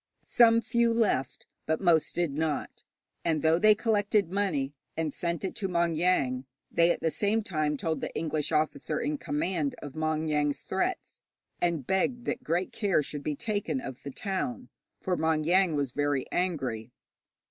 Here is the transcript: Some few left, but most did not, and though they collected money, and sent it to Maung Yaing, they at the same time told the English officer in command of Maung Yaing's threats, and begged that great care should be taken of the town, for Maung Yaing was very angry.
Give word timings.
Some 0.25 0.61
few 0.61 0.91
left, 0.91 1.45
but 1.67 1.79
most 1.79 2.15
did 2.15 2.33
not, 2.33 2.83
and 3.23 3.43
though 3.43 3.59
they 3.59 3.75
collected 3.75 4.31
money, 4.31 4.73
and 4.97 5.13
sent 5.13 5.43
it 5.43 5.53
to 5.57 5.67
Maung 5.67 5.93
Yaing, 5.95 6.45
they 6.71 6.89
at 6.89 7.01
the 7.01 7.11
same 7.11 7.43
time 7.43 7.77
told 7.77 8.01
the 8.01 8.11
English 8.17 8.51
officer 8.51 8.99
in 8.99 9.19
command 9.19 9.75
of 9.79 9.93
Maung 9.93 10.27
Yaing's 10.27 10.61
threats, 10.61 11.21
and 11.61 11.85
begged 11.85 12.25
that 12.25 12.43
great 12.43 12.71
care 12.71 13.03
should 13.03 13.21
be 13.21 13.35
taken 13.35 13.79
of 13.79 14.01
the 14.01 14.09
town, 14.09 14.69
for 14.99 15.15
Maung 15.15 15.43
Yaing 15.45 15.75
was 15.75 15.91
very 15.91 16.25
angry. 16.31 16.89